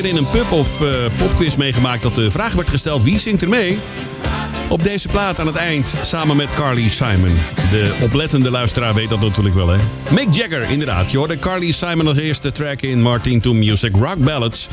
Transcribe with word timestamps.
Keer 0.00 0.10
in 0.10 0.16
een 0.16 0.30
pub 0.30 0.52
of 0.52 0.80
uh, 0.80 0.88
popquiz 1.18 1.56
meegemaakt 1.56 2.02
dat 2.02 2.14
de 2.14 2.30
vraag 2.30 2.52
werd 2.52 2.70
gesteld: 2.70 3.02
wie 3.02 3.18
zingt 3.18 3.42
er 3.42 3.48
mee? 3.48 3.78
Op 4.68 4.82
deze 4.82 5.08
plaat 5.08 5.40
aan 5.40 5.46
het 5.46 5.56
eind 5.56 5.94
samen 6.02 6.36
met 6.36 6.52
Carly 6.52 6.88
Simon. 6.88 7.38
De 7.70 7.94
oplettende 8.00 8.50
luisteraar 8.50 8.94
weet 8.94 9.10
dat 9.10 9.20
natuurlijk 9.20 9.54
wel, 9.54 9.68
hè? 9.68 9.78
Mick 10.10 10.34
Jagger, 10.34 10.70
inderdaad. 10.70 11.10
Je 11.10 11.18
hoorde 11.18 11.38
Carly 11.38 11.70
Simon 11.70 12.06
als 12.06 12.18
eerste 12.18 12.52
track 12.52 12.82
in 12.82 13.02
Martin 13.02 13.40
to 13.40 13.54
Music 13.54 13.96
Rock 13.96 14.16
Ballads. 14.16 14.68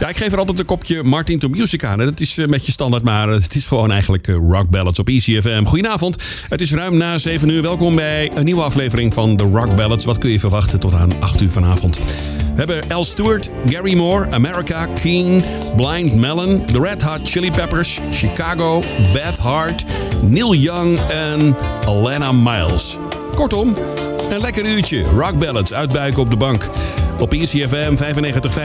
Ja, 0.00 0.08
ik 0.08 0.16
geef 0.16 0.32
er 0.32 0.38
altijd 0.38 0.58
een 0.58 0.64
kopje 0.64 1.02
Martin 1.02 1.38
to 1.38 1.48
Music 1.48 1.84
aan. 1.84 1.98
Dat 1.98 2.20
is 2.20 2.34
met 2.46 2.66
je 2.66 2.72
standaard, 2.72 3.02
maar 3.02 3.28
het 3.28 3.54
is 3.54 3.66
gewoon 3.66 3.90
eigenlijk 3.90 4.28
eh, 4.28 4.34
Rock 4.34 4.70
Ballads 4.70 4.98
op 4.98 5.08
ECFM. 5.08 5.64
Goedenavond, 5.64 6.22
het 6.48 6.60
is 6.60 6.72
ruim 6.72 6.96
na 6.96 7.18
7 7.18 7.48
uur. 7.48 7.62
Welkom 7.62 7.94
bij 7.94 8.30
een 8.34 8.44
nieuwe 8.44 8.62
aflevering 8.62 9.14
van 9.14 9.36
de 9.36 9.44
Rock 9.44 9.76
Ballads. 9.76 10.04
Wat 10.04 10.18
kun 10.18 10.30
je 10.30 10.40
verwachten 10.40 10.80
tot 10.80 10.94
aan 10.94 11.12
8 11.20 11.40
uur 11.40 11.50
vanavond? 11.50 11.98
We 12.54 12.64
hebben 12.64 12.90
Al 12.92 13.04
Stewart, 13.04 13.50
Gary 13.66 13.96
Moore, 13.96 14.30
America, 14.30 14.86
King, 14.86 15.44
Blind 15.76 16.14
Melon, 16.14 16.66
The 16.66 16.80
Red 16.80 17.02
Hot 17.02 17.20
Chili 17.22 17.50
Peppers, 17.50 18.00
Chicago, 18.10 18.82
Beth 19.12 19.36
Hart, 19.36 19.84
Neil 20.22 20.54
Young 20.54 20.98
en 20.98 21.56
Alana 21.84 22.32
Miles. 22.32 22.98
Kortom, 23.34 23.74
een 24.30 24.40
lekker 24.40 24.64
uurtje 24.64 25.02
rock 25.02 25.38
ballads 25.38 25.72
uitbuiken 25.72 26.22
op 26.22 26.30
de 26.30 26.36
bank. 26.36 26.68
Op 27.18 27.32
ECFM 27.32 27.96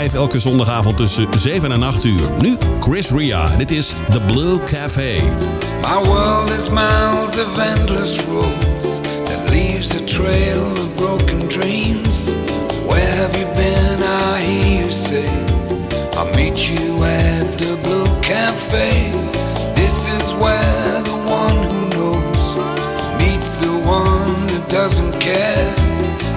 95.5 0.10 0.14
elke 0.14 0.40
zondagavond 0.40 0.98
tussen 0.98 1.28
7 1.40 1.72
en 1.72 1.84
8 1.84 2.04
uur. 2.04 2.22
Nu 2.42 2.58
Chris 2.80 3.12
Ria. 3.12 3.48
Dit 3.58 3.72
is 3.72 3.94
The 4.10 4.22
Blue 4.22 4.60
Cafe. 4.60 5.16
My 5.82 6.08
world 6.10 6.50
is 6.50 6.70
miles 6.70 7.38
of 7.46 7.58
endless 7.78 8.26
roads 8.26 8.66
that 9.24 9.50
leaves 9.50 10.02
a 10.02 10.04
trail 10.06 10.62
of 10.72 10.96
broken 10.96 11.48
dreams. 11.48 12.24
Where 12.88 13.16
have 13.16 13.38
you 13.38 13.48
been? 13.54 14.04
I 14.04 14.42
hear 14.42 14.82
you 14.82 14.92
say. 14.92 15.30
I'll 16.18 16.36
meet 16.36 16.68
you 16.68 17.04
at 17.04 17.58
the 17.58 17.78
Blue 17.82 18.20
Cafe. 18.22 19.12
This 19.76 20.08
is 20.08 20.34
where 20.34 21.02
the 21.04 21.18
one 21.26 21.58
who 21.70 21.90
knows 21.90 22.34
care. 25.20 25.76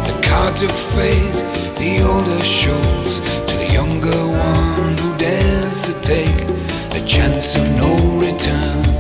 The 0.05 0.21
cards 0.23 0.63
of 0.63 0.71
fate, 0.71 1.33
the 1.77 2.05
older 2.07 2.45
shows 2.45 3.21
to 3.21 3.57
the 3.57 3.71
younger 3.73 4.11
one 4.11 4.93
who 4.99 5.17
dares 5.17 5.81
to 5.87 5.93
take 6.03 6.47
the 6.91 7.03
chance 7.07 7.57
of 7.57 7.65
no 7.77 8.21
return. 8.21 8.96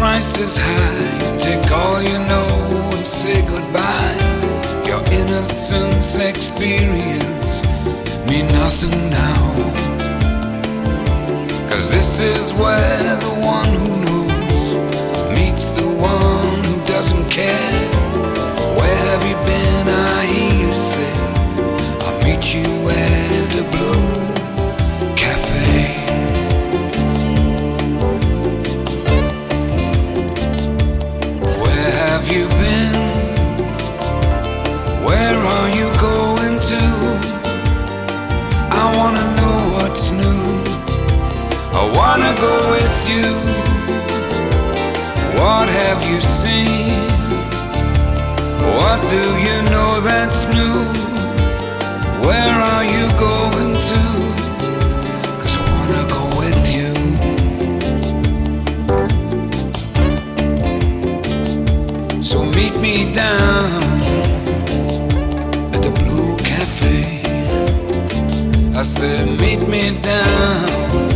Price 0.00 0.40
is 0.40 0.56
high. 0.56 1.38
Take 1.38 1.70
all 1.70 2.00
you 2.00 2.18
know 2.30 2.48
and 2.96 3.06
say 3.06 3.36
goodbye. 3.52 4.16
Your 4.88 5.02
innocence 5.20 6.16
experience 6.16 7.52
mean 8.30 8.46
nothing 8.62 8.96
now. 9.10 9.42
Cause 11.68 11.92
this 11.92 12.18
is 12.18 12.54
where 12.54 13.16
the 13.26 13.34
one 13.44 13.72
who 13.80 14.00
knows 14.00 14.19
wanna 41.96 42.32
go 42.46 42.54
with 42.74 42.98
you. 43.10 43.26
What 45.40 45.68
have 45.68 46.00
you 46.10 46.20
seen? 46.20 47.08
What 48.78 49.00
do 49.08 49.22
you 49.46 49.56
know 49.72 50.00
that's 50.00 50.44
new? 50.56 50.78
Where 52.26 52.56
are 52.72 52.84
you 52.84 53.06
going 53.18 53.72
to? 53.90 54.02
Cause 55.40 55.54
I 55.60 55.64
wanna 55.74 56.04
go 56.16 56.22
with 56.42 56.62
you. 56.76 56.92
So 62.22 62.44
meet 62.44 62.74
me 62.80 63.12
down 63.12 63.70
at 65.74 65.80
the 65.82 65.90
Blue 66.00 66.36
Cafe. 66.36 67.22
I 68.78 68.82
said, 68.82 69.26
meet 69.40 69.66
me 69.68 70.00
down 70.00 71.09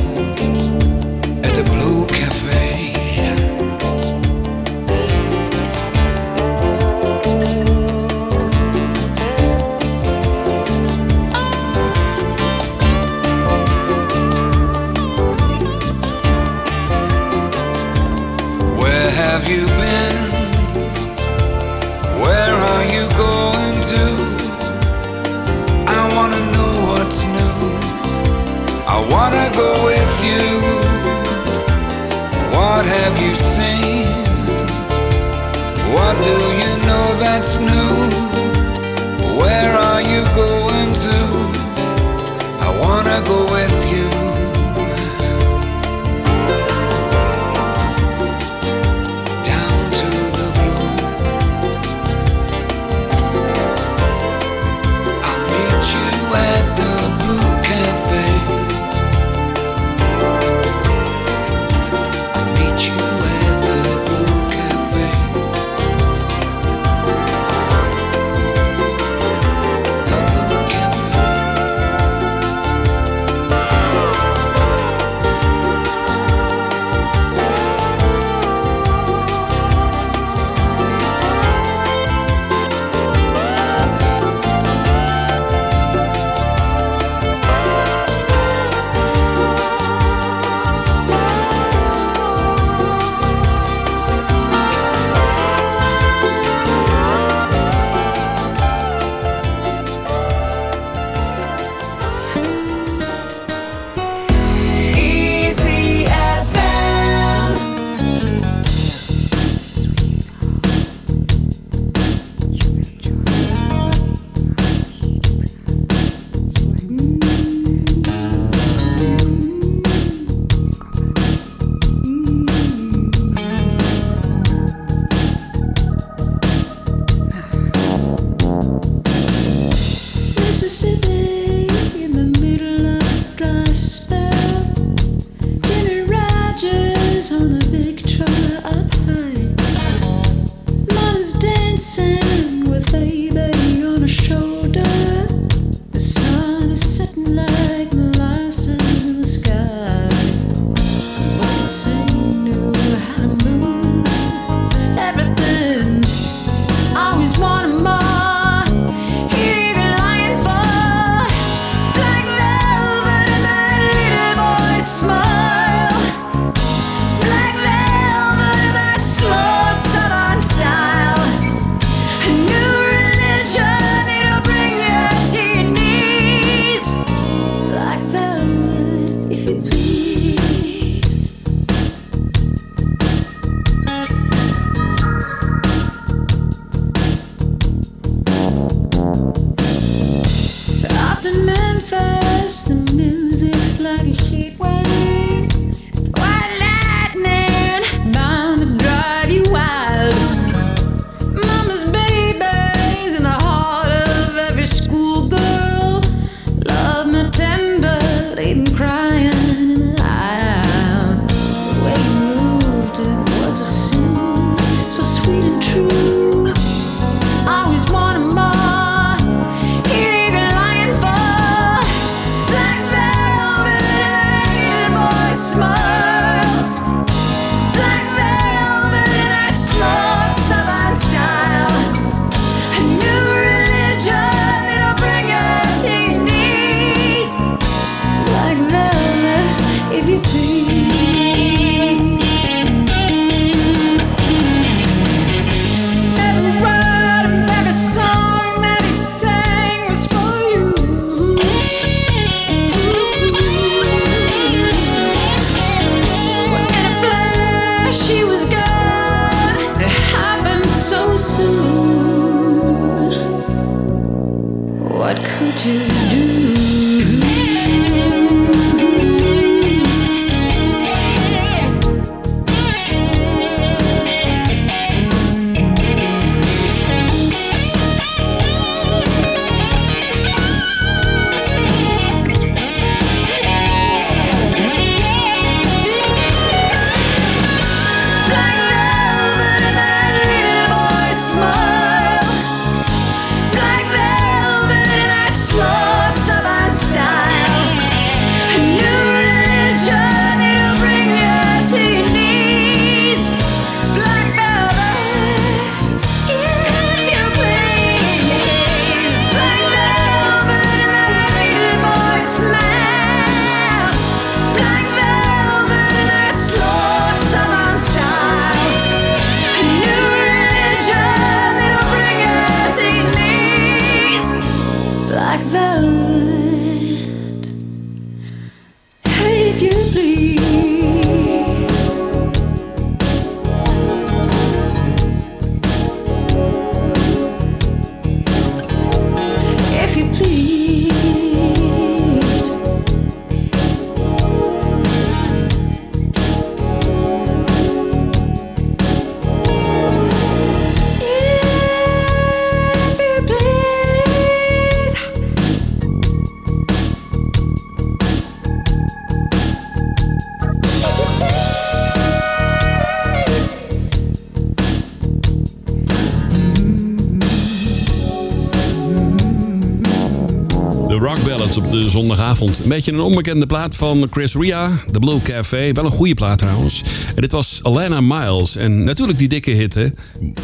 Een 372.41 372.69
beetje 372.69 372.93
een 372.93 373.01
onbekende 373.01 373.47
plaat 373.47 373.77
van 373.77 374.07
Chris 374.11 374.35
Ria, 374.35 374.71
The 374.93 374.99
Blue 374.99 375.23
Café. 375.23 375.73
Wel 375.73 375.85
een 375.85 375.91
goede 375.91 376.15
plaat 376.15 376.39
trouwens. 376.39 376.83
En 377.15 377.21
dit 377.21 377.33
was 377.33 377.61
Alana 377.63 378.01
Miles. 378.01 378.57
En 378.57 378.85
natuurlijk 378.85 379.19
die 379.19 379.29
dikke 379.29 379.51
hit, 379.51 379.75
hè? 379.75 379.87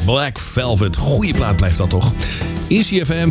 Black 0.04 0.38
Velvet. 0.38 0.96
Goede 0.96 1.34
plaat 1.34 1.56
blijft 1.56 1.78
dat 1.78 1.90
toch? 1.90 2.12
ECFM 2.68 3.30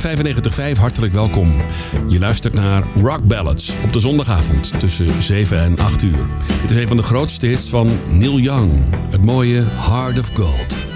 95.5, 0.73 0.79
hartelijk 0.79 1.13
welkom. 1.13 1.61
Je 2.07 2.19
luistert 2.19 2.53
naar 2.53 2.83
Rock 3.01 3.23
Ballads 3.23 3.73
op 3.83 3.93
de 3.93 3.99
zondagavond 3.99 4.79
tussen 4.79 5.21
7 5.21 5.59
en 5.59 5.79
8 5.79 6.03
uur. 6.03 6.25
Dit 6.61 6.71
is 6.71 6.77
een 6.77 6.87
van 6.87 6.97
de 6.97 7.03
grootste 7.03 7.47
hits 7.47 7.69
van 7.69 7.99
Neil 8.11 8.39
Young. 8.39 8.95
Het 9.09 9.25
mooie 9.25 9.63
Heart 9.89 10.19
of 10.19 10.29
Gold. 10.33 10.88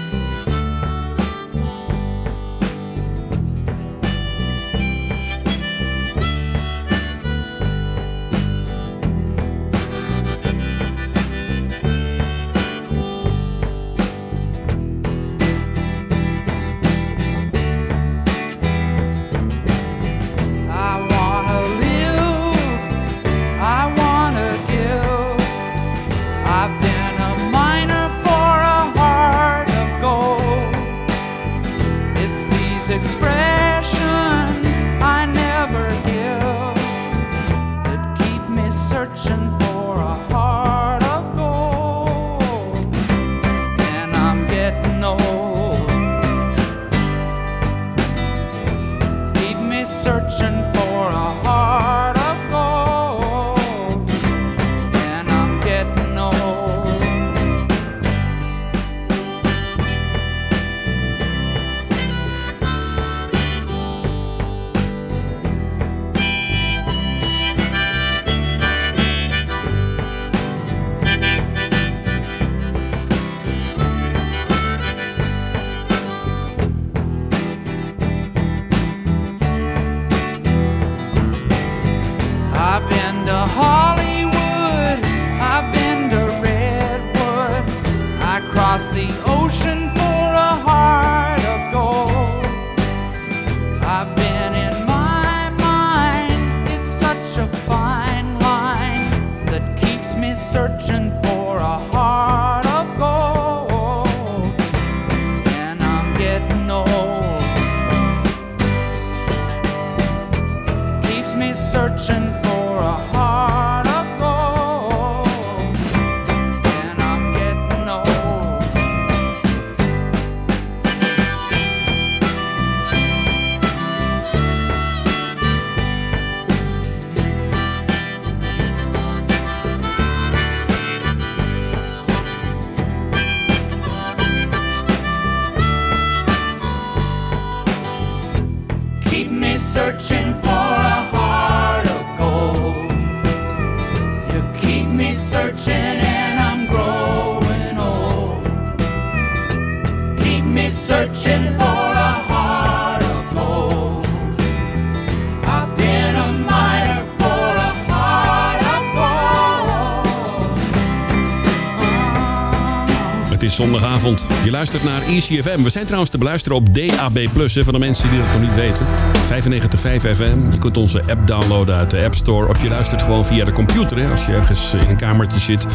Zondagavond. 163.54 164.26
Je 164.44 164.50
luistert 164.50 164.82
naar 164.82 165.02
ECFM. 165.02 165.62
We 165.62 165.70
zijn 165.70 165.84
trouwens 165.84 166.10
te 166.10 166.18
beluisteren 166.18 166.56
op 166.56 166.74
DAB+, 166.74 167.16
hè, 167.16 167.64
voor 167.64 167.72
de 167.72 167.78
mensen 167.78 168.10
die 168.10 168.18
dat 168.18 168.28
nog 168.32 168.40
niet 168.40 168.54
weten. 168.54 168.86
95.5 169.26 170.16
FM. 170.16 170.50
Je 170.50 170.58
kunt 170.58 170.76
onze 170.76 171.02
app 171.08 171.26
downloaden 171.26 171.76
uit 171.76 171.90
de 171.90 172.04
App 172.04 172.14
Store. 172.14 172.48
Of 172.48 172.62
je 172.62 172.68
luistert 172.68 173.02
gewoon 173.02 173.24
via 173.24 173.44
de 173.44 173.52
computer, 173.52 174.10
als 174.10 174.26
je 174.26 174.32
ergens 174.32 174.74
in 174.74 174.88
een 174.88 174.96
kamertje 174.96 175.40
zit. 175.40 175.66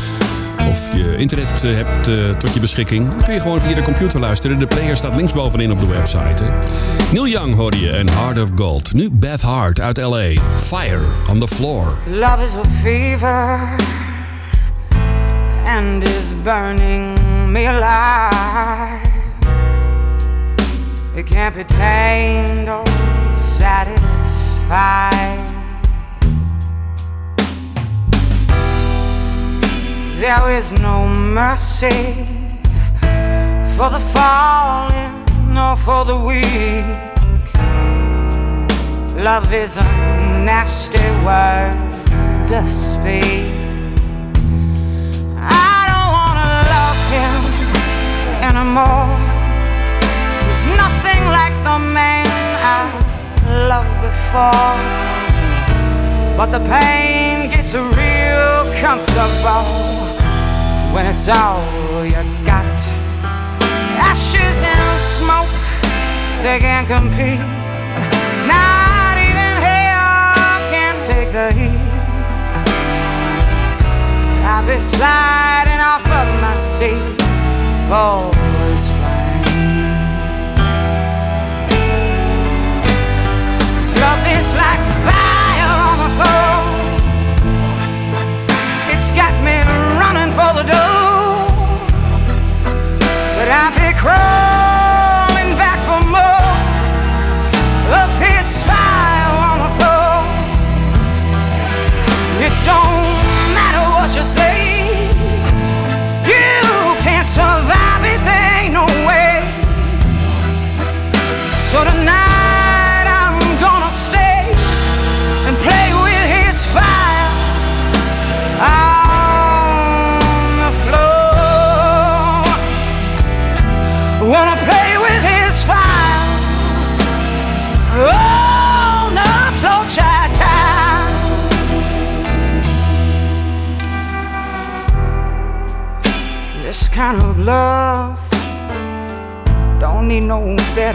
Of 0.69 0.95
je 0.95 1.17
internet 1.17 1.63
eh, 1.63 1.73
hebt 1.73 2.07
eh, 2.07 2.29
tot 2.29 2.53
je 2.53 2.59
beschikking. 2.59 3.09
Dan 3.09 3.23
kun 3.23 3.33
je 3.33 3.39
gewoon 3.41 3.61
via 3.61 3.75
de 3.75 3.81
computer 3.81 4.19
luisteren. 4.19 4.59
De 4.59 4.67
player 4.67 4.95
staat 4.95 5.15
linksbovenin 5.15 5.71
op 5.71 5.79
de 5.79 5.87
website. 5.87 6.43
Neil 7.11 7.27
Young 7.27 7.55
hoorde 7.55 7.79
je 7.79 7.89
en 7.89 8.09
Heart 8.09 8.41
of 8.41 8.49
Gold. 8.55 8.93
Nu 8.93 9.09
Beth 9.11 9.41
Hart 9.41 9.79
uit 9.79 9.97
L.A. 9.97 10.29
Fire 10.57 11.03
on 11.29 11.39
the 11.39 11.47
Floor. 11.47 11.97
Love 12.09 12.43
is 12.43 12.55
a 12.55 12.69
fever 12.81 13.59
and 15.65 16.03
is 16.03 16.33
burning 16.43 17.28
me 17.49 17.65
alive. 17.65 19.01
It 21.15 21.25
can't 21.25 21.55
be 21.55 21.63
tamed 21.63 22.69
or 22.69 22.85
satisfied. 23.35 24.19
There 30.19 30.51
is 30.51 30.73
no 30.73 31.07
mercy 31.07 32.13
for 33.75 33.89
the 33.89 33.99
fallen 34.13 35.25
nor 35.51 35.75
for 35.75 36.05
the 36.05 36.17
weak. 36.17 36.85
Love 39.23 39.51
is 39.53 39.77
a 39.77 39.83
nasty 40.45 40.99
word 41.25 41.73
to 42.47 42.67
speak. 42.67 43.58
Anymore. 48.69 49.17
He's 50.47 50.65
nothing 50.77 51.23
like 51.33 51.53
the 51.63 51.79
man 51.93 52.27
I 52.61 52.85
loved 53.67 53.95
before. 54.01 54.77
But 56.37 56.51
the 56.51 56.59
pain 56.69 57.49
gets 57.49 57.73
real 57.73 58.69
comfortable 58.75 59.65
when 60.93 61.05
it's 61.07 61.27
all 61.27 62.05
you 62.05 62.23
got. 62.45 62.79
Ashes 63.99 64.61
and 64.63 64.99
smoke, 64.99 65.49
they 66.43 66.59
can't 66.59 66.87
compete. 66.87 67.41
Not 68.47 69.17
even 69.17 69.51
hell 69.65 70.59
can 70.71 70.95
take 70.99 71.31
the 71.31 71.51
heat. 71.53 71.89
I'll 74.45 74.65
be 74.65 74.79
sliding 74.79 75.81
off 75.81 76.05
of 76.05 76.41
my 76.41 76.53
seat 76.53 77.19
for 77.89 78.58
love 83.99 84.23
is 84.37 84.53
like 84.53 84.83
fire 85.05 85.73
on 85.89 85.97
the 86.03 86.11
floor. 86.17 86.55
It's 88.93 89.11
got 89.11 89.33
me 89.43 89.57
running 90.01 90.31
for 90.31 90.51
the 90.59 90.65
door. 90.73 91.47
But 93.35 93.47
I'll 93.59 93.75
be 93.75 93.89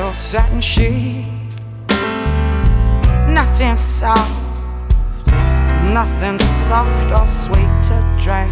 or 0.01 0.15
satin 0.15 0.61
sheet. 0.61 1.27
Nothing 3.29 3.77
soft, 3.77 4.31
nothing 5.93 6.39
soft 6.39 7.11
or 7.13 7.27
sweet 7.27 7.73
to 7.89 7.97
drink. 8.21 8.51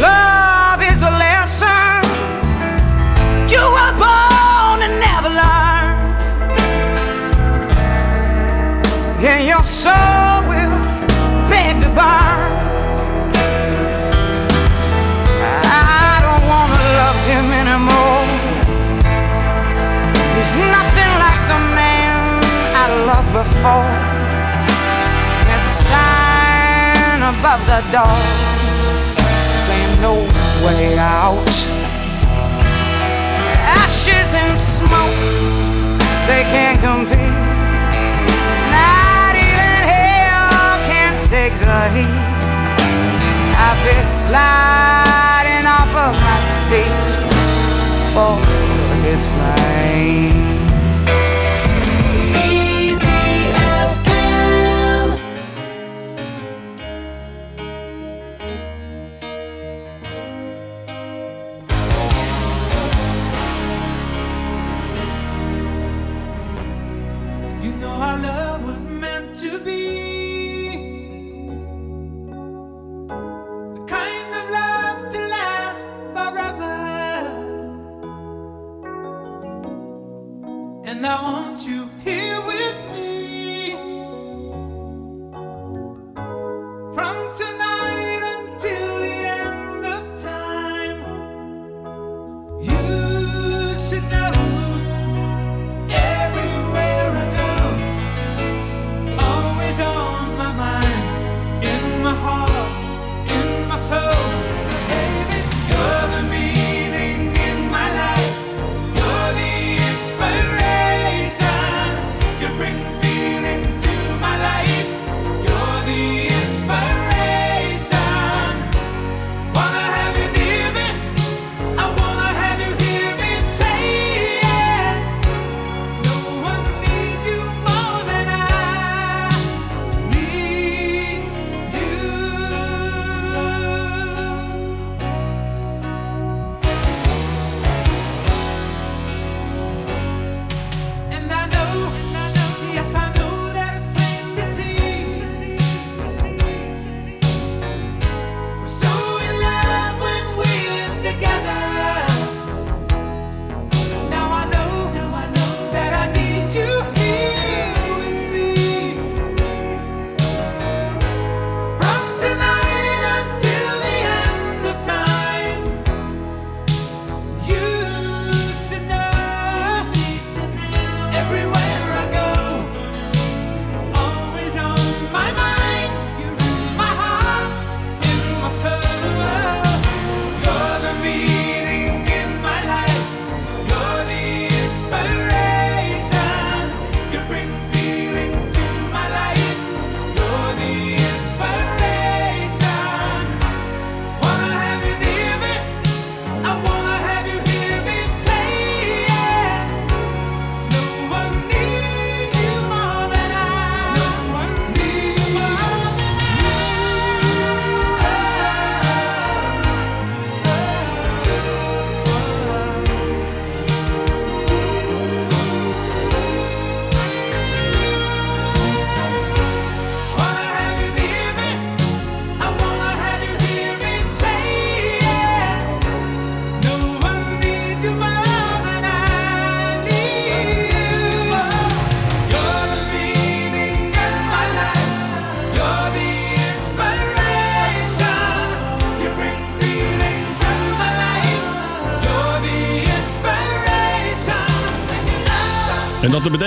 Love 0.00 0.82
is 0.82 1.02
a 1.02 1.10
lesson 1.10 2.02
you 3.48 3.62
were 3.76 3.94
born 4.02 4.80
to 4.80 4.88
never 5.06 5.30
learn. 5.30 5.98
And 9.24 9.46
your 9.46 9.62
soul 9.62 10.29
before. 23.42 23.88
There's 25.46 25.66
a 25.72 25.76
sign 25.88 27.20
above 27.32 27.62
the 27.72 27.80
door 27.96 28.20
saying 29.64 29.94
no 30.02 30.14
way 30.64 30.98
out. 30.98 31.56
Ashes 33.80 34.34
and 34.34 34.58
smoke, 34.58 35.16
they 36.28 36.42
can't 36.52 36.78
compete. 36.84 37.36
Not 38.76 39.32
even 39.48 39.74
hell 39.88 40.76
can 40.90 41.12
take 41.32 41.54
the 41.64 41.80
heat. 41.96 42.16
I'll 43.64 43.80
be 43.86 43.96
sliding 44.04 45.64
off 45.78 45.92
of 46.06 46.12
my 46.28 46.40
seat 46.44 46.92
for 48.12 48.36
his 49.06 49.22
flame. 49.32 50.59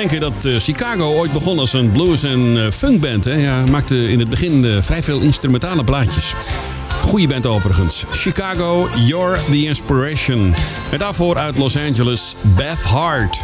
En 0.03 0.19
dat 0.19 0.33
dat 0.33 0.45
eh, 0.45 0.59
Chicago 0.59 1.13
ooit 1.13 1.31
begon 1.31 1.59
als 1.59 1.73
een 1.73 1.91
blues- 1.91 2.23
en 2.23 2.65
eh, 2.65 2.71
funkband. 2.71 3.23
Hè? 3.23 3.33
Ja, 3.33 3.65
maakte 3.65 4.09
in 4.09 4.19
het 4.19 4.29
begin 4.29 4.65
eh, 4.65 4.81
vrij 4.81 5.03
veel 5.03 5.19
instrumentale 5.19 5.83
plaatjes. 5.83 6.33
Goeie 7.01 7.27
band 7.27 7.45
overigens. 7.45 8.03
Chicago, 8.11 8.89
You're 8.95 9.37
the 9.51 9.65
Inspiration. 9.65 10.53
En 10.91 10.99
daarvoor 10.99 11.37
uit 11.37 11.57
Los 11.57 11.77
Angeles, 11.77 12.35
Beth 12.41 12.83
Hart. 12.83 13.43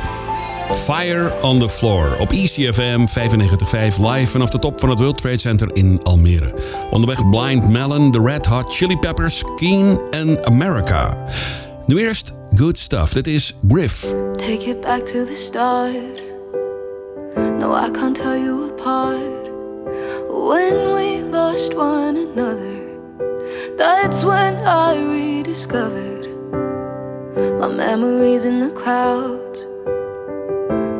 Fire 0.72 1.42
on 1.42 1.60
the 1.60 1.70
Floor 1.70 2.18
op 2.18 2.32
ECFM 2.32 3.06
95.5 3.08 4.02
live 4.02 4.28
vanaf 4.28 4.50
de 4.50 4.60
top 4.60 4.80
van 4.80 4.90
het 4.90 5.00
World 5.00 5.18
Trade 5.18 5.38
Center 5.38 5.70
in 5.74 6.00
Almere. 6.04 6.54
Onderweg 6.90 7.30
Blind 7.30 7.70
Melon, 7.70 8.12
The 8.12 8.22
Red 8.24 8.46
Hot 8.46 8.76
Chili 8.76 8.98
Peppers, 8.98 9.44
Keen 9.56 10.00
en 10.12 10.46
America. 10.46 11.18
Nu 11.86 12.00
eerst 12.00 12.34
Good 12.56 12.78
Stuff. 12.78 13.14
Dit 13.14 13.28
is 13.28 13.56
Griff. 13.68 14.14
Take 14.38 14.70
it 14.70 14.82
back 14.82 15.06
to 15.06 15.26
the 15.26 15.36
start. 15.36 16.29
No, 17.60 17.74
I 17.74 17.90
can't 17.90 18.16
tell 18.16 18.38
you 18.38 18.70
apart. 18.72 19.20
when 20.50 20.94
we 20.96 21.22
lost 21.24 21.74
one 21.76 22.16
another. 22.16 22.78
That's 23.76 24.24
when 24.24 24.56
I 24.56 24.98
rediscovered 24.98 26.28
my 27.60 27.68
memories 27.68 28.46
in 28.46 28.62
the 28.62 28.70
clouds, 28.70 29.66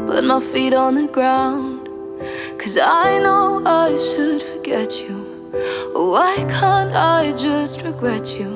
Put 0.10 0.26
my 0.26 0.42
feet 0.42 0.74
on 0.74 0.96
the 0.96 1.08
ground. 1.08 1.88
Cause 2.60 2.78
I 2.78 3.20
know 3.20 3.64
I 3.66 3.96
should 3.96 4.44
forget 4.44 5.02
you. 5.02 5.18
Why 5.94 6.36
can't 6.60 6.94
I 6.94 7.32
just 7.32 7.84
regret 7.84 8.38
you? 8.38 8.52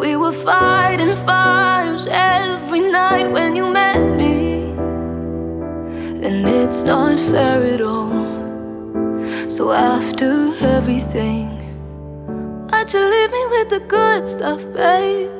We 0.00 0.14
were 0.14 0.32
fighting 0.32 1.16
fires 1.26 2.06
every 2.08 2.92
night 2.92 3.28
when 3.32 3.56
you 3.56 3.72
met 3.72 3.98
me. 4.16 4.49
And 6.22 6.46
it's 6.46 6.82
not 6.82 7.18
fair 7.18 7.62
at 7.74 7.80
all. 7.80 8.10
So 9.48 9.72
after 9.72 10.54
everything, 10.60 11.48
why'd 12.68 12.92
you 12.92 13.00
leave 13.00 13.30
me 13.30 13.46
with 13.54 13.70
the 13.70 13.80
good 13.88 14.28
stuff, 14.28 14.60
babe? 14.74 15.30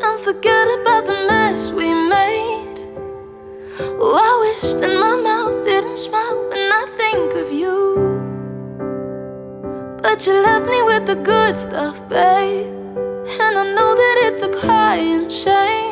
And 0.00 0.20
forget 0.20 0.68
about 0.80 1.06
the 1.06 1.26
mess 1.28 1.72
we 1.72 1.92
made. 1.92 2.78
Oh, 3.80 4.14
I 4.14 4.32
wish 4.44 4.74
that 4.74 4.94
my 4.94 5.16
mouth 5.16 5.64
didn't 5.64 5.98
smile 5.98 6.48
when 6.48 6.70
I 6.70 6.84
think 6.96 7.34
of 7.34 7.50
you. 7.50 7.80
But 10.02 10.24
you 10.24 10.34
left 10.40 10.66
me 10.66 10.82
with 10.84 11.06
the 11.06 11.16
good 11.16 11.58
stuff, 11.58 11.98
babe. 12.08 12.66
And 13.40 13.58
I 13.58 13.64
know 13.74 13.94
that 13.94 14.16
it's 14.26 14.42
a 14.42 14.56
crying 14.60 15.28
shame. 15.28 15.91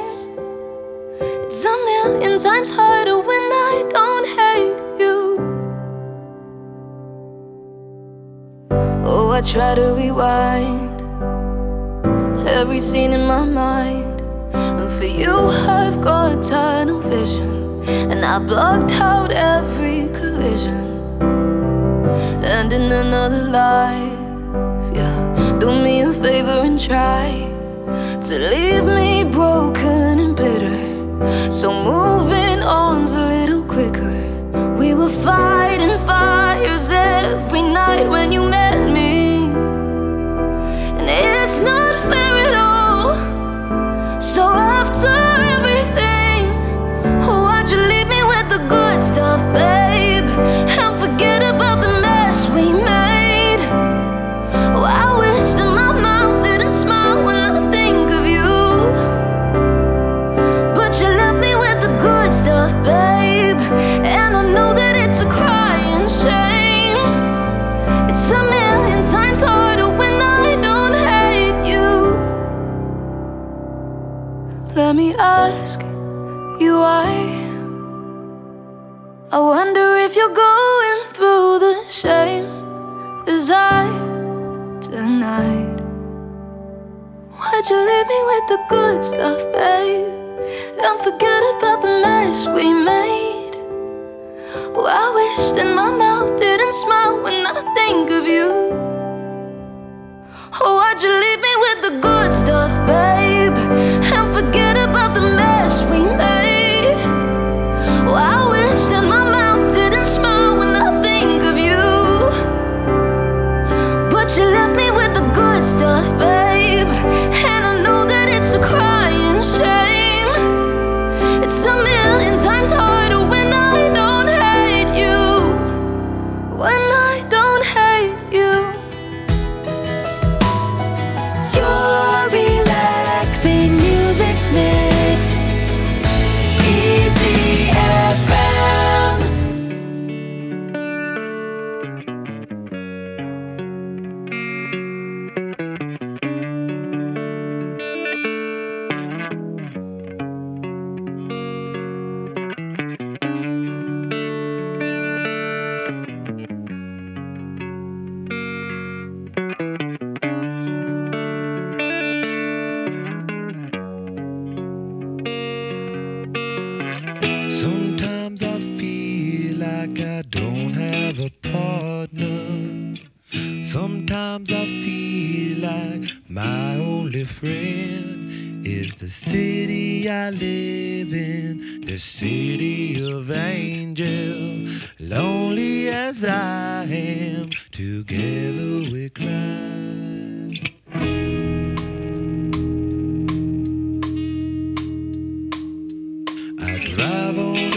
It's 1.63 1.69
a 1.69 1.77
million 1.93 2.39
times 2.39 2.71
harder 2.71 3.19
when 3.19 3.43
I 3.53 3.85
don't 3.91 4.27
hate 4.39 4.79
you. 4.99 5.19
Oh, 9.05 9.33
I 9.33 9.43
try 9.43 9.75
to 9.75 9.93
rewind 9.93 11.03
every 12.49 12.81
scene 12.81 13.13
in 13.13 13.27
my 13.27 13.45
mind. 13.45 14.23
And 14.55 14.91
for 14.91 15.05
you, 15.05 15.37
I've 15.79 16.01
got 16.01 16.43
tunnel 16.43 17.01
vision. 17.01 17.83
And 18.11 18.25
I've 18.25 18.47
blocked 18.47 18.93
out 18.93 19.31
every 19.31 20.09
collision. 20.19 20.87
And 22.57 22.73
in 22.73 22.91
another 22.91 23.45
life, 23.45 24.97
yeah, 24.97 25.59
do 25.61 25.79
me 25.79 26.01
a 26.01 26.13
favor 26.15 26.63
and 26.65 26.79
try 26.81 27.51
to 28.29 28.39
leave 28.49 28.87
me 28.87 29.25
broken 29.25 30.21
and 30.21 30.35
bitter. 30.35 30.70
So 31.51 31.71
moving 31.73 32.63
on's 32.63 33.13
a 33.13 33.21
little 33.21 33.63
quicker. 33.63 34.17
We 34.79 34.95
were 34.95 35.11
fighting 35.11 35.99
fires 36.07 36.89
every 36.91 37.63
night 37.63 38.09
when 38.09 38.33
you 38.33 38.49
met 38.49 38.91
me. 38.91 39.45
And 40.99 41.09
it's 41.09 41.61
not 41.61 41.95
fair 42.11 42.35
at 42.49 42.55
all. 42.55 44.21
So 44.21 44.43
after 44.49 45.20
Let 74.91 74.97
me 74.97 75.15
ask 75.15 75.83
you 76.63 76.73
why. 76.85 77.07
I 79.31 79.39
wonder 79.39 79.97
if 79.99 80.17
you're 80.17 80.35
going 80.35 81.01
through 81.13 81.61
the 81.61 81.85
same 81.87 82.47
as 83.29 83.53
I 83.53 83.87
tonight. 84.83 85.79
Why'd 87.37 87.71
you 87.71 87.79
leave 87.89 88.09
me 88.15 88.21
with 88.31 88.47
the 88.53 88.61
good 88.69 89.05
stuff, 89.05 89.41
babe? 89.53 90.11
And 90.83 90.99
forget 91.07 91.43
about 91.55 91.83
the 91.83 91.95
mess 92.03 92.49
we 92.49 92.75
made. 92.75 93.55
Oh, 94.75 94.87
I 94.91 95.07
wish 95.21 95.53
that 95.53 95.73
my 95.73 95.93
mouth 96.05 96.37
didn't 96.37 96.75
smile 96.83 97.23
when 97.23 97.47
I 97.47 97.63
think 97.77 98.11
of 98.11 98.27
you. 98.27 98.51
Oh, 100.61 100.75
why'd 100.79 101.01
you 101.01 101.13
leave 101.25 101.41
me 101.49 101.55
with 101.65 101.81
the 101.87 102.01
good 102.01 102.33
stuff, 102.33 102.73
babe? 102.89 103.90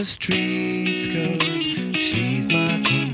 The 0.04 0.08
streets 0.08 1.08
cause 1.08 1.62
she's 1.98 2.46
my 2.48 2.76
companion. 2.84 3.13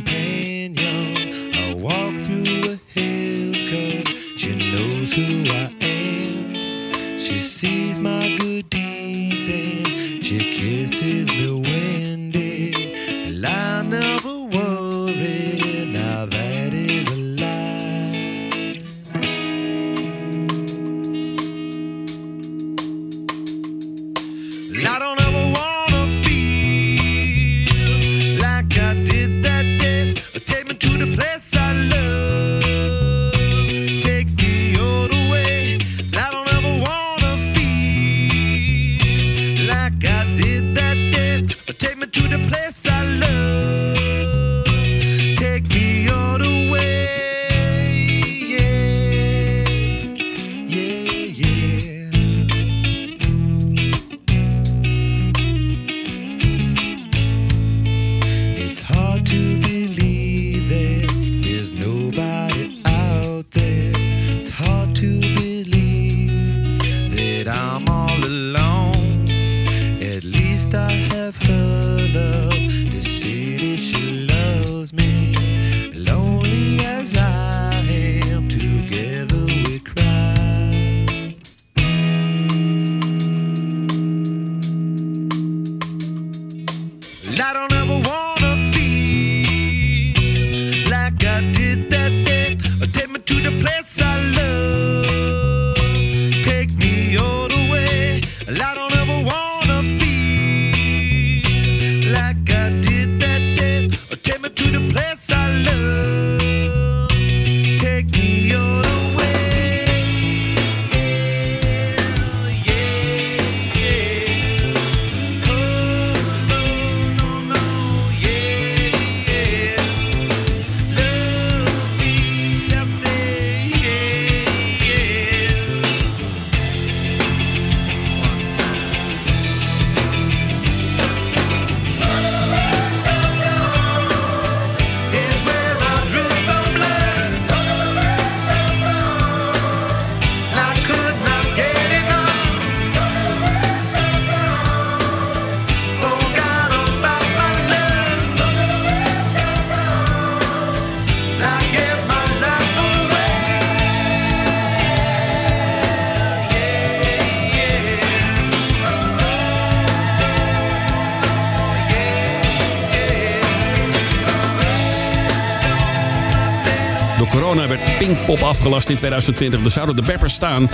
Afgelast 168.59 168.89
in 168.89 168.97
2020. 168.97 169.63
Er 169.63 169.71
zouden 169.71 169.95
de 169.95 170.03
Peppers 170.03 170.33
staan. 170.33 170.69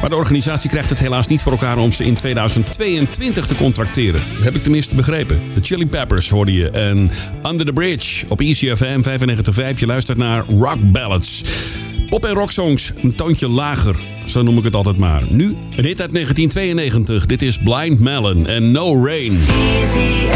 Maar 0.00 0.10
de 0.10 0.16
organisatie 0.16 0.70
krijgt 0.70 0.90
het 0.90 0.98
helaas 0.98 1.26
niet 1.26 1.42
voor 1.42 1.52
elkaar 1.52 1.78
om 1.78 1.92
ze 1.92 2.04
in 2.04 2.14
2022 2.14 3.46
te 3.46 3.54
contracteren. 3.54 4.22
Heb 4.42 4.54
ik 4.54 4.62
tenminste 4.62 4.94
begrepen. 4.94 5.42
De 5.54 5.60
Chili 5.62 5.86
Peppers 5.86 6.30
hoorde 6.30 6.52
je. 6.52 6.70
En 6.70 7.10
Under 7.46 7.66
the 7.66 7.72
Bridge 7.72 8.26
op 8.28 8.40
ECFM 8.40 9.00
95.5. 9.74 9.78
Je 9.78 9.86
luistert 9.86 10.18
naar 10.18 10.44
Rock 10.48 10.92
Ballads. 10.92 11.42
Pop- 12.08 12.24
en 12.24 12.32
rocksongs, 12.32 12.92
een 13.02 13.14
toontje 13.14 13.48
lager. 13.48 13.96
Zo 14.26 14.42
noem 14.42 14.58
ik 14.58 14.64
het 14.64 14.76
altijd 14.76 14.98
maar. 14.98 15.22
Nu 15.28 15.56
hit 15.70 16.00
uit 16.00 16.12
1992. 16.12 17.26
Dit 17.26 17.42
is 17.42 17.58
Blind 17.58 18.00
Melon 18.00 18.46
en 18.46 18.70
No 18.70 19.04
Rain. 19.04 19.40
Easy 19.80 20.28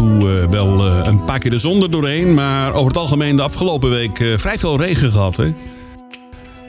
toe 0.00 0.40
eh, 0.40 0.48
wel 0.50 0.86
eh, 0.86 1.06
een 1.06 1.24
paar 1.24 1.38
keer 1.38 1.50
de 1.50 1.58
zon 1.58 1.82
er 1.82 1.90
doorheen. 1.90 2.34
Maar 2.34 2.72
over 2.72 2.88
het 2.88 2.96
algemeen 2.96 3.36
de 3.36 3.42
afgelopen 3.42 3.90
week 3.90 4.20
eh, 4.20 4.38
vrij 4.38 4.58
veel 4.58 4.76
regen 4.76 5.12
gehad, 5.12 5.36
hè? 5.36 5.52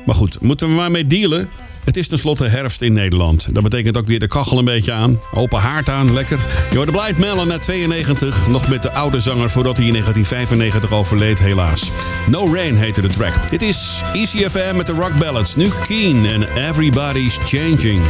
Maar 0.06 0.16
goed, 0.16 0.42
moeten 0.42 0.68
we 0.68 0.74
maar 0.74 0.92
mee 0.92 1.08
dealen. 1.08 1.50
Het 1.84 1.98
is 1.98 2.08
tenslotte 2.08 2.48
herfst 2.48 2.82
in 2.82 2.94
Nederland. 2.94 3.54
Dat 3.54 3.64
betekent 3.64 3.98
ook 3.98 4.06
weer 4.06 4.20
de 4.20 4.28
kachel 4.28 4.58
een 4.58 4.66
beetje 4.66 4.92
aan. 4.92 5.20
Open 5.34 5.60
haard 5.60 5.90
aan, 5.90 6.14
lekker. 6.14 6.40
Je 6.70 6.76
hoorde 6.76 6.92
Blind 6.92 7.18
Melon 7.18 7.48
na 7.48 7.58
92. 7.58 8.48
Nog 8.48 8.68
met 8.68 8.82
de 8.82 8.92
oude 8.92 9.20
zanger 9.20 9.50
voordat 9.50 9.78
hij 9.78 9.86
in 9.86 9.92
1995 9.92 11.00
overleed, 11.00 11.40
helaas. 11.40 11.92
No 12.30 12.54
Rain 12.54 12.76
heette 12.76 13.02
de 13.02 13.08
track. 13.08 13.50
Dit 13.50 13.62
is 13.62 14.02
ECFM 14.14 14.76
met 14.76 14.88
de 14.88 14.94
Rock 14.94 15.18
Ballads. 15.18 15.56
Nu 15.56 15.70
Keen 15.88 16.26
en 16.26 16.68
Everybody's 16.70 17.38
Changing. 17.46 18.02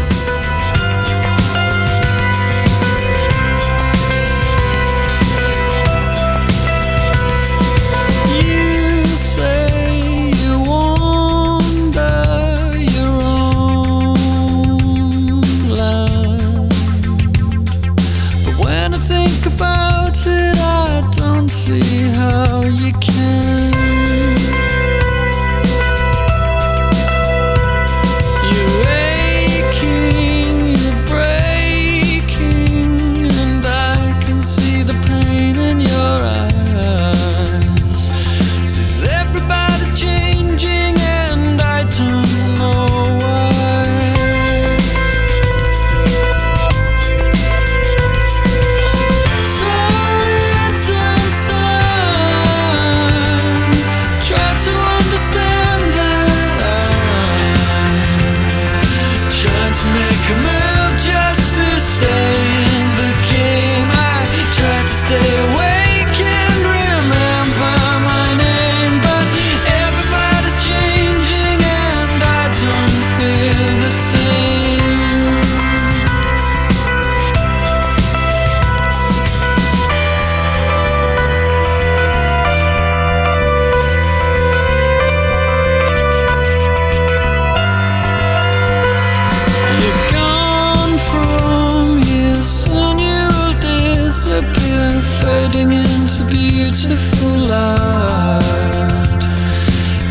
fading 95.42 95.72
into 95.72 96.24
beautiful 96.26 97.38
light. 97.50 98.42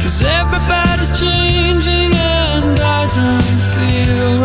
Cause 0.03 0.25
everybody's 0.25 1.11
changing 1.19 2.13
and 2.15 2.81
I 2.81 3.07
don't 3.15 3.53
feel 3.75 4.40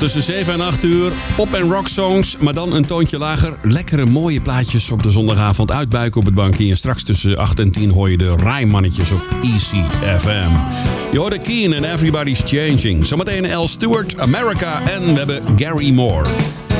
Tussen 0.00 0.22
7 0.22 0.52
en 0.52 0.60
8 0.60 0.84
uur. 0.84 1.12
Pop 1.36 1.54
en 1.54 1.70
rock 1.70 1.88
songs, 1.88 2.36
maar 2.38 2.54
dan 2.54 2.74
een 2.74 2.84
toontje 2.84 3.18
lager. 3.18 3.54
Lekkere 3.62 4.06
mooie 4.06 4.40
plaatjes 4.40 4.90
op 4.90 5.02
de 5.02 5.10
zondagavond 5.10 5.72
uitbuiken 5.72 6.20
op 6.20 6.26
het 6.26 6.34
bankje. 6.34 6.68
En 6.68 6.76
straks 6.76 7.02
tussen 7.02 7.36
8 7.36 7.60
en 7.60 7.70
10 7.70 7.90
hoor 7.90 8.10
je 8.10 8.16
de 8.16 8.36
Rijmannetjes 8.36 9.10
op 9.12 9.22
Easy 9.42 9.82
FM. 10.18 10.50
Je 11.12 11.18
hoorde 11.18 11.38
Keen 11.38 11.72
en 11.72 11.84
Everybody's 11.84 12.40
Changing. 12.44 13.06
Zometeen 13.06 13.56
L. 13.56 13.68
Stewart, 13.68 14.18
America 14.18 14.82
en 14.86 15.12
we 15.12 15.18
hebben 15.18 15.42
Gary 15.56 15.90
Moore. 15.90 16.28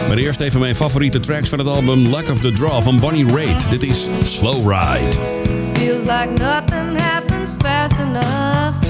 Maar 0.08 0.16
eerst 0.16 0.40
even 0.40 0.60
mijn 0.60 0.76
favoriete 0.76 1.20
tracks 1.20 1.48
van 1.48 1.58
het 1.58 1.68
album 1.68 2.08
Luck 2.08 2.28
of 2.30 2.40
the 2.40 2.52
Draw 2.52 2.82
van 2.82 3.00
Bonnie 3.00 3.26
Raitt. 3.26 3.70
Dit 3.70 3.82
is 3.82 4.08
Slow 4.22 4.72
Ride. 4.72 5.16
Feels 5.72 6.02
like 6.02 6.30
nothing 6.38 7.00
happens 7.00 7.50
fast 7.58 7.98
enough. 7.98 8.89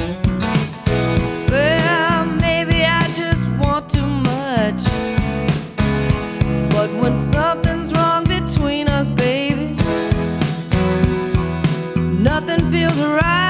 Something's 7.16 7.92
wrong 7.92 8.24
between 8.24 8.88
us, 8.88 9.08
baby, 9.08 9.74
nothing 12.22 12.60
feels 12.70 12.98
right. 13.00 13.49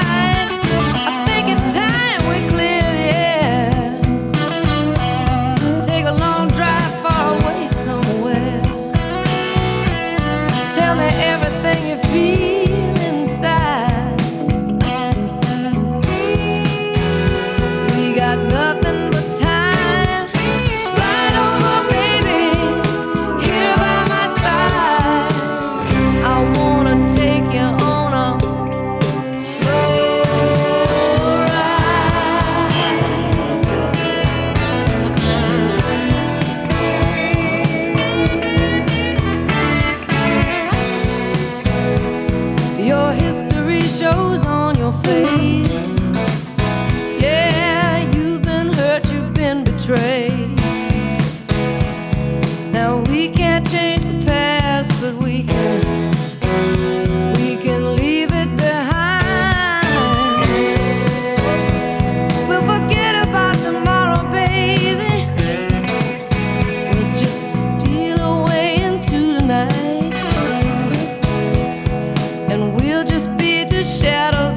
Just 73.65 74.01
be 74.01 74.50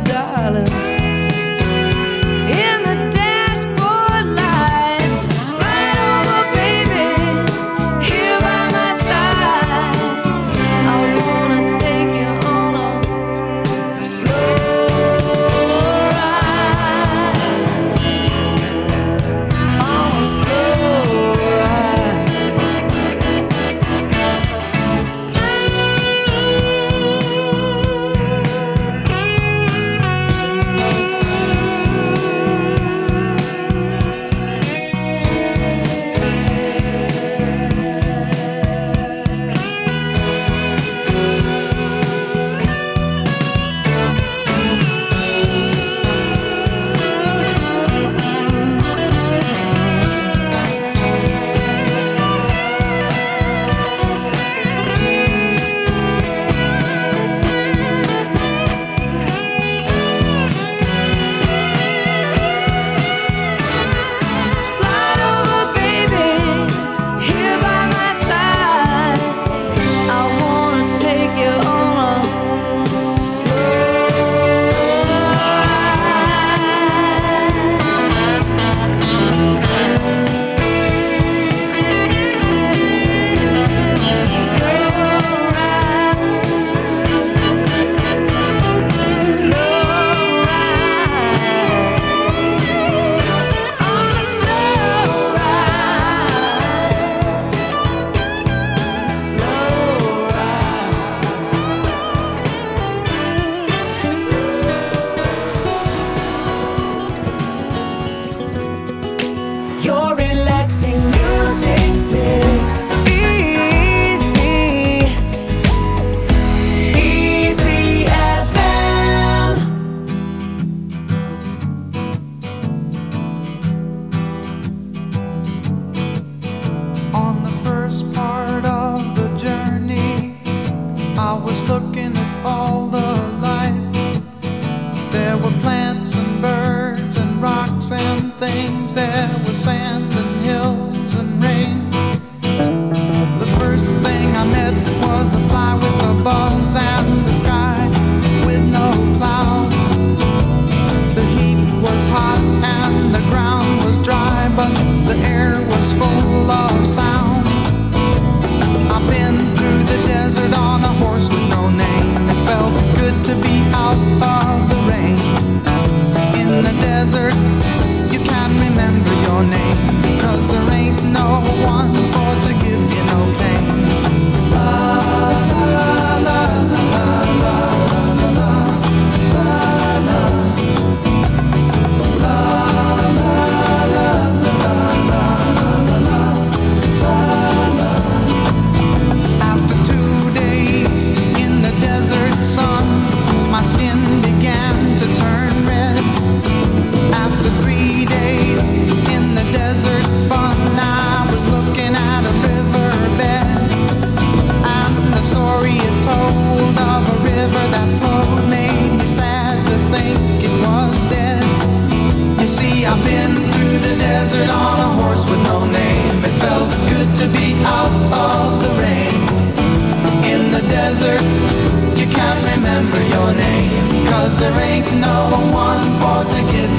shadows 224.25 224.39
there 224.39 224.59
ain't 224.61 224.93
no 224.95 225.29
one 225.53 225.99
for 226.01 226.31
to 226.31 226.53
give 226.53 226.74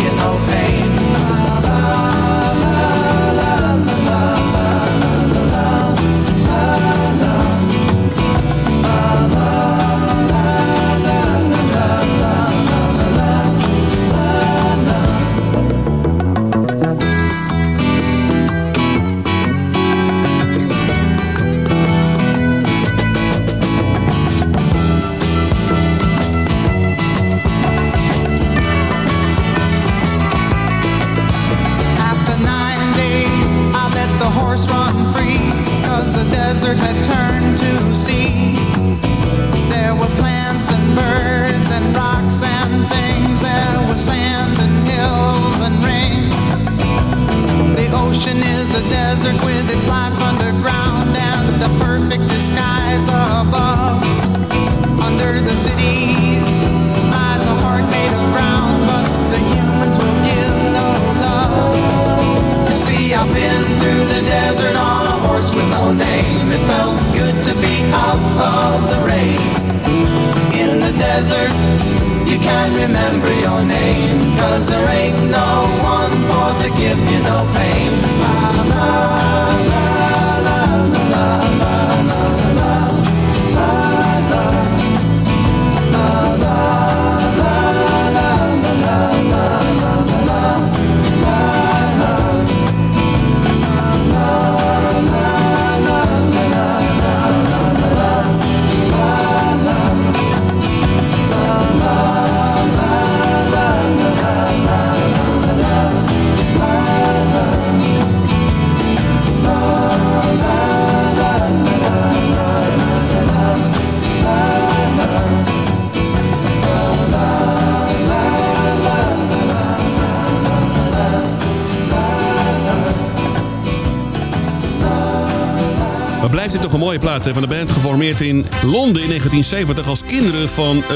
van 127.24 127.42
de 127.42 127.48
band. 127.48 127.72
Geformeerd 127.72 128.22
in 128.22 128.46
Londen 128.64 129.02
in 129.02 129.08
1970 129.08 129.88
als 129.88 130.04
kinderen 130.08 130.50
van 130.50 130.84
eh, 130.90 130.96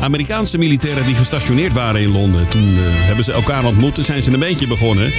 Amerikaanse 0.00 0.58
militairen 0.58 1.06
die 1.06 1.14
gestationeerd 1.14 1.72
waren 1.72 2.00
in 2.00 2.12
Londen. 2.12 2.48
Toen 2.48 2.76
eh, 2.76 2.82
hebben 2.84 3.24
ze 3.24 3.32
elkaar 3.32 3.64
ontmoet 3.64 3.98
en 3.98 4.04
zijn 4.04 4.22
ze 4.22 4.32
een 4.32 4.38
beetje 4.38 4.66
begonnen. 4.66 5.12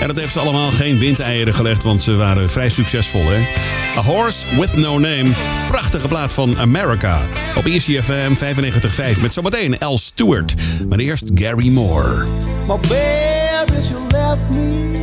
En 0.00 0.06
dat 0.06 0.16
heeft 0.16 0.32
ze 0.32 0.40
allemaal 0.40 0.70
geen 0.70 0.98
windeieren 0.98 1.54
gelegd, 1.54 1.82
want 1.82 2.02
ze 2.02 2.14
waren 2.16 2.50
vrij 2.50 2.68
succesvol. 2.68 3.24
Hè? 3.24 3.38
A 3.96 4.02
Horse 4.02 4.46
With 4.58 4.76
No 4.76 4.98
Name. 4.98 5.28
Prachtige 5.68 6.08
plaat 6.08 6.32
van 6.32 6.58
America. 6.58 7.20
Op 7.56 7.66
ECFM 7.66 8.34
95.5 9.14 9.20
met 9.20 9.32
zometeen 9.32 9.78
Al 9.78 9.98
Stewart. 9.98 10.54
Maar 10.88 10.98
eerst 10.98 11.30
Gary 11.34 11.68
Moore. 11.68 12.24
My 12.66 12.76
baby, 12.88 13.82
she 13.82 14.06
left 14.10 14.50
me. 14.50 14.97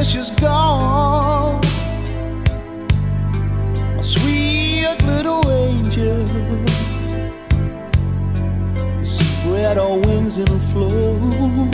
Baby, 0.00 0.10
she's 0.10 0.30
gone. 0.32 1.60
My 3.96 4.00
sweet 4.00 4.96
little 5.04 5.50
angel. 5.50 6.26
Spread 9.02 9.76
her 9.76 9.96
wings 9.98 10.38
and 10.38 10.62
flew. 10.70 11.70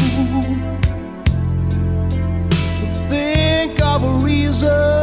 To 2.79 2.87
think 3.09 3.81
of 3.81 4.03
a 4.03 4.13
reason 4.25 5.03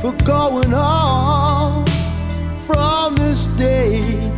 for 0.00 0.12
going 0.24 0.74
on 0.74 1.86
from 2.66 3.16
this 3.16 3.46
day 3.58 4.32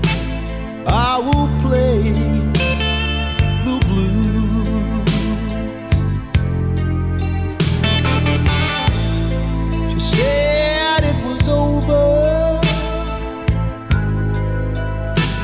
I 0.87 1.19
will 1.19 1.49
play 1.61 2.38
Said 9.99 11.03
it 11.03 11.17
was 11.27 11.49
over. 11.49 12.61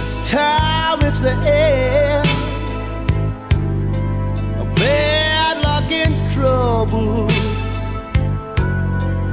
It's 0.02 0.30
time, 0.30 1.00
it's 1.02 1.20
the 1.20 1.32
end. 1.44 2.24
Bad 4.76 5.62
luck 5.62 5.90
and 5.90 6.30
trouble 6.30 7.28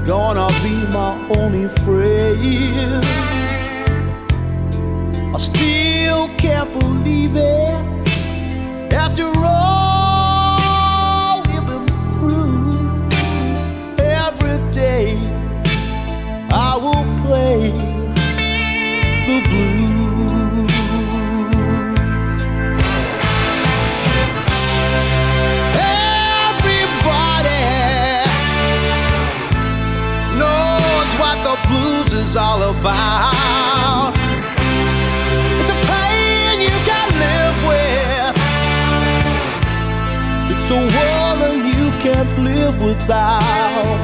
gonna 0.05 0.47
be 0.63 0.76
my 0.91 1.13
only 1.38 1.67
friend. 1.67 3.05
I 5.34 5.38
still 5.38 6.28
can't 6.38 6.72
believe 6.74 7.36
it. 7.36 8.93
After 8.93 9.26
all 9.26 9.70
all 32.52 32.64
about. 32.64 34.14
It's 35.62 35.72
a 35.72 35.80
pain 35.91 36.60
you 36.68 36.78
can 36.89 37.10
live 37.26 37.58
with. 37.70 38.36
It's 40.52 40.70
a 40.70 40.82
woman 40.97 41.56
you 41.72 41.86
can't 42.06 42.34
live 42.49 42.76
without. 42.88 43.99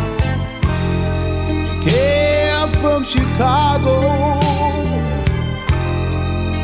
She 1.68 1.76
came 1.90 2.70
from 2.82 3.04
Chicago. 3.04 3.96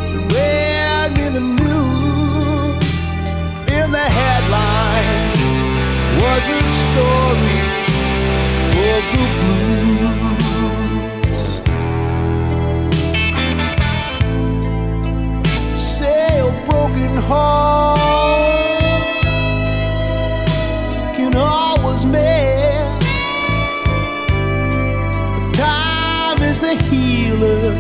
She 0.07 0.17
read 0.35 1.09
me 1.17 1.25
the 1.37 1.45
news 1.61 2.93
in 3.77 3.87
the 3.97 4.07
headlines 4.19 5.39
was 6.21 6.43
a 6.47 6.61
story 6.81 7.59
of 8.87 9.03
the 9.11 9.23
blues. 9.35 10.32
Broken 17.13 17.29
heart 17.29 17.97
can 21.15 21.35
always 21.35 22.05
mend. 22.05 23.01
But 25.35 25.53
time 25.53 26.41
is 26.43 26.59
the 26.61 26.75
healer. 26.89 27.73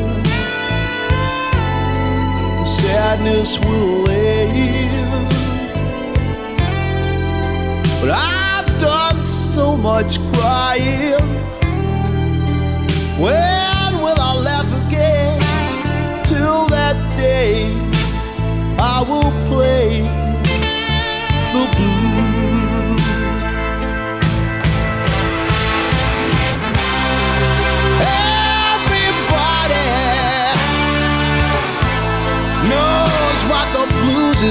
Sadness 2.65 3.59
will 3.59 4.09
end. 4.09 5.29
But 8.01 8.11
I've 8.11 8.79
done 8.79 9.23
so 9.23 9.77
much 9.77 10.19
crying. 10.33 11.22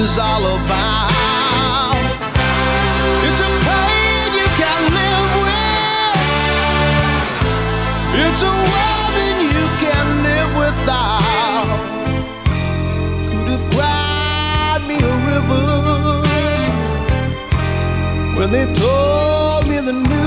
Is 0.03 0.17
all 0.19 0.45
about. 0.57 1.95
It's 3.27 3.39
a 3.39 3.51
pain 3.67 4.33
you 4.39 4.47
can 4.61 4.81
live 4.99 5.31
with. 5.43 6.19
It's 8.25 8.41
a 8.43 8.55
woman 8.73 9.35
you 9.55 9.65
can 9.83 10.05
live 10.27 10.51
without. 10.63 11.69
Could 13.29 13.49
have 13.55 13.65
cried 13.75 14.81
me 14.89 14.97
a 15.11 15.15
river 15.31 15.67
when 18.37 18.49
they 18.51 18.65
told 18.73 19.67
me 19.67 19.77
the 19.89 19.93
news. 19.93 20.21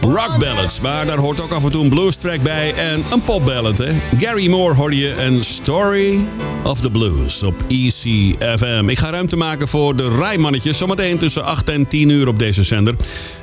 Rock 0.00 0.38
ballads, 0.38 0.80
maar 0.80 1.06
daar 1.06 1.18
hoort 1.18 1.40
ook 1.40 1.52
af 1.52 1.64
en 1.64 1.70
toe 1.70 1.82
een 1.82 1.88
blues 1.88 2.16
track 2.16 2.42
bij 2.42 2.74
en 2.74 3.04
een 3.10 3.22
pop 3.22 3.44
ballad, 3.44 3.78
hè. 3.78 3.92
Gary 4.18 4.50
Moore 4.50 4.74
hoorde 4.74 4.96
je 4.96 5.14
en 5.14 5.44
Story 5.44 6.26
of 6.62 6.80
the 6.80 6.90
Blues 6.90 7.42
op 7.42 7.54
ECFM. 7.68 8.88
Ik 8.88 8.98
ga 8.98 9.10
ruimte 9.10 9.36
maken 9.36 9.68
voor 9.68 9.96
de 9.96 10.16
Rijmannetjes, 10.18 10.78
zometeen 10.78 11.18
tussen 11.18 11.44
8 11.44 11.68
en 11.68 11.88
10 11.88 12.08
uur 12.08 12.28
op 12.28 12.38
deze 12.38 12.62
zender. 12.62 12.94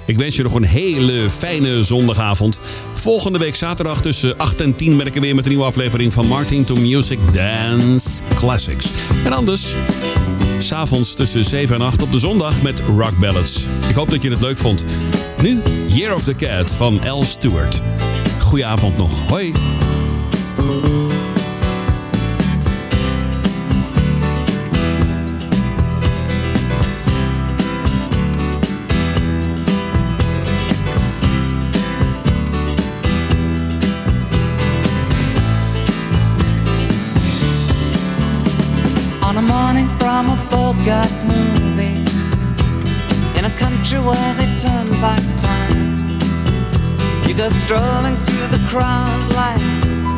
Ik 0.05 0.17
wens 0.17 0.36
je 0.36 0.43
nog 0.43 0.53
een 0.53 0.65
hele 0.65 1.30
fijne 1.30 1.84
zondagavond. 1.84 2.59
Volgende 2.93 3.39
week 3.39 3.55
zaterdag 3.55 4.01
tussen 4.01 4.38
8 4.38 4.61
en 4.61 4.76
10 4.76 4.97
ben 4.97 5.05
ik 5.05 5.15
er 5.15 5.22
weer 5.22 5.36
met 5.36 5.43
een 5.43 5.49
nieuwe 5.49 5.65
aflevering 5.65 6.13
van 6.13 6.28
Martin 6.28 6.63
to 6.63 6.76
Music 6.76 7.20
Dance 7.34 8.22
Classics. 8.36 8.86
En 9.24 9.34
anders... 9.34 9.74
S'avonds 10.57 11.15
tussen 11.15 11.45
7 11.45 11.76
en 11.76 11.82
8 11.82 12.01
op 12.01 12.11
de 12.11 12.20
zondag 12.20 12.61
met 12.61 12.80
Rock 12.80 13.17
Ballads. 13.20 13.65
Ik 13.88 13.95
hoop 13.95 14.09
dat 14.09 14.22
je 14.22 14.30
het 14.30 14.41
leuk 14.41 14.57
vond. 14.57 14.86
Nu 15.41 15.61
Year 15.88 16.15
of 16.15 16.24
the 16.24 16.36
Cat 16.36 16.76
van 16.76 17.07
Al 17.07 17.24
Stewart. 17.24 17.82
Goedenavond 18.39 18.97
nog. 18.97 19.22
Hoi. 19.28 19.53
A 40.52 40.56
Bogart 40.56 41.12
movie 41.24 42.04
in 43.38 43.45
a 43.45 43.54
country 43.58 44.00
where 44.00 44.34
they 44.36 44.47
turn 44.58 44.89
back 45.02 45.22
time. 45.38 46.20
You 47.28 47.36
go 47.36 47.50
strolling 47.50 48.16
through 48.26 48.47
the 48.58 48.64
crowd 48.70 49.22
like 49.36 49.62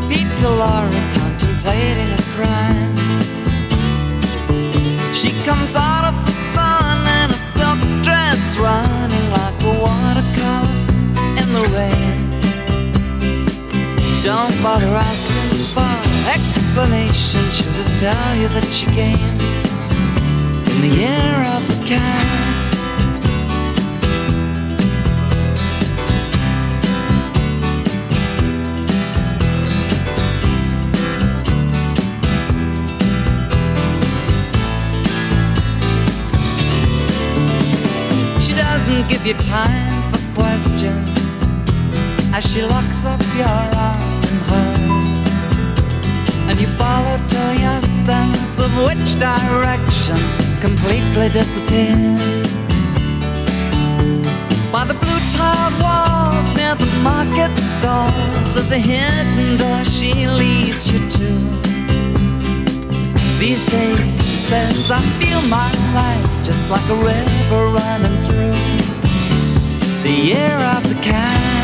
Peter 0.10 0.48
Lorre 0.48 0.92
contemplating 1.18 2.12
a 2.12 2.22
crime. 2.36 2.96
She 5.14 5.32
comes 5.44 5.76
out 5.76 6.06
of 6.06 6.26
the 6.26 6.32
sun 6.32 7.00
in 7.20 7.30
a 7.30 7.34
silk 7.34 7.80
dress, 8.04 8.58
running 8.58 9.30
like 9.32 9.58
a 9.64 9.74
watercolor 9.86 10.76
in 11.42 11.48
the 11.54 11.66
rain. 11.76 12.42
Don't 14.24 14.56
bother 14.64 14.88
asking 14.88 15.66
for 15.74 15.96
explanation. 16.30 17.44
She'll 17.52 17.74
just 17.74 18.00
tell 18.00 18.36
you 18.36 18.48
that 18.50 18.66
she 18.72 18.86
came 18.88 19.61
the 20.82 20.88
year 20.88 21.36
of 21.54 21.62
the 21.68 21.86
cat. 21.86 22.66
She 38.42 38.56
doesn't 38.56 39.08
give 39.08 39.28
you 39.28 39.34
time 39.36 40.12
for 40.12 40.42
questions 40.42 41.44
as 42.34 42.44
she 42.52 42.64
locks 42.64 43.06
up 43.06 43.22
your 43.38 43.46
arm 43.46 44.24
in 44.24 44.38
hers. 44.50 45.20
And 46.50 46.60
you 46.60 46.68
follow 46.70 47.22
till 47.28 47.54
your 47.54 47.82
sense 47.84 48.58
of 48.60 48.76
which 48.88 49.20
direction 49.20 50.41
completely 50.62 51.28
disappears. 51.30 52.56
By 54.72 54.84
the 54.86 54.94
blue 54.94 55.22
tiled 55.36 55.74
walls 55.82 56.56
near 56.56 56.76
the 56.76 56.86
market 57.02 57.52
stalls, 57.58 58.54
there's 58.54 58.72
a 58.72 58.78
hidden 58.78 59.58
door 59.58 59.84
she 59.86 60.14
leads 60.28 60.92
you 60.92 61.00
to. 61.18 61.30
These 63.40 63.66
days, 63.72 64.00
she 64.30 64.38
says, 64.50 64.92
I 64.92 65.02
feel 65.20 65.42
my 65.50 65.72
life 65.96 66.46
just 66.46 66.70
like 66.70 66.88
a 66.90 66.96
river 66.96 67.64
running 67.80 68.22
through 68.22 68.62
the 70.04 70.12
year 70.12 70.58
of 70.76 70.84
the 70.88 71.00
cat. 71.02 71.61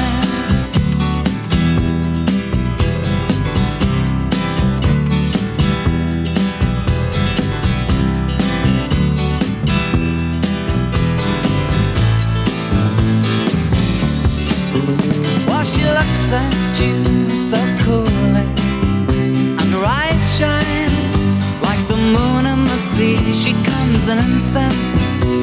rose 24.08 24.10
and 24.10 24.32
incense 24.32 24.97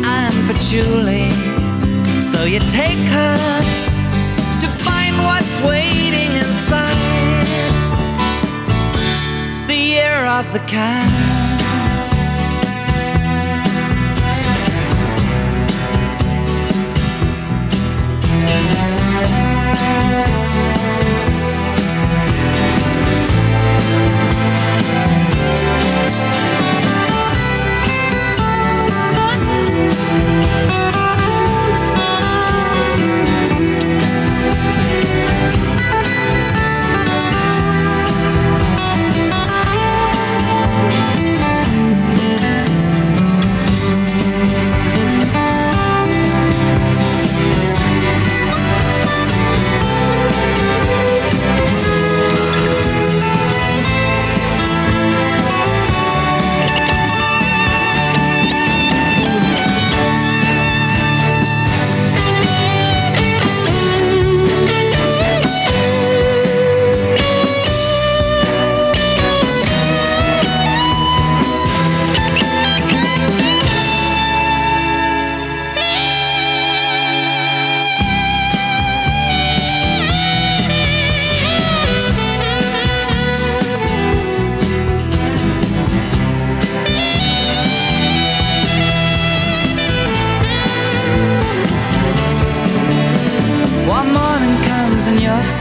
and 0.06 0.34
patchouli. 0.46 1.30
So 2.20 2.44
you 2.44 2.60
take 2.70 2.98
her 3.08 3.36
to 4.60 4.68
find 4.84 5.16
what's 5.18 5.60
waiting 5.62 6.36
inside 6.36 7.46
the 9.66 9.76
year 9.76 10.26
of 10.26 10.52
the 10.52 10.60
cat. 10.60 11.10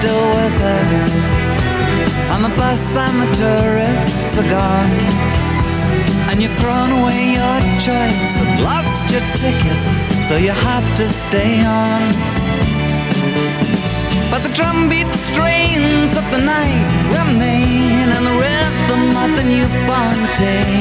Still 0.04 0.28
with 0.36 0.58
her. 0.68 0.86
And 2.34 2.43
the 2.43 2.54
bus 2.60 2.97
and 2.97 3.16
the 3.24 3.30
tourists 3.32 4.38
are 4.38 4.49
gone. 4.60 4.91
And 6.28 6.41
you've 6.41 6.58
thrown 6.60 6.91
away 6.99 7.22
your 7.39 7.60
choice 7.80 8.34
and 8.43 8.51
lost 8.68 9.08
your 9.14 9.24
ticket, 9.39 9.80
so 10.28 10.36
you 10.36 10.51
have 10.51 10.88
to 10.99 11.08
stay 11.08 11.64
on. 11.64 12.01
But 14.30 14.41
the 14.45 14.51
drumbeat 14.58 15.08
strains 15.16 16.12
of 16.20 16.26
the 16.36 16.41
night 16.56 16.88
remain, 17.18 18.08
and 18.16 18.24
the 18.30 18.36
rhythm 18.43 19.04
of 19.24 19.30
the 19.39 19.45
newborn 19.54 20.20
day. 20.36 20.76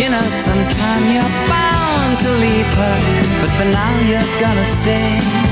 You 0.00 0.08
know, 0.14 0.26
sometime 0.46 1.02
you're 1.12 1.34
bound 1.52 2.12
to 2.24 2.30
leave 2.44 2.72
her, 2.80 2.98
but 3.40 3.50
for 3.58 3.68
now 3.80 3.92
you're 4.08 4.30
gonna 4.40 4.64
stay 4.64 5.51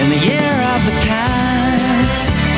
in 0.00 0.08
the 0.08 0.16
year 0.16 0.52
of 0.72 0.84
the 0.86 0.92
cat. 1.06 2.49